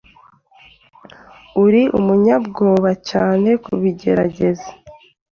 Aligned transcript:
Ari 1.63 1.81
umunyabwoba 1.99 2.89
cyane 3.09 3.49
kubigerageza. 3.63 4.69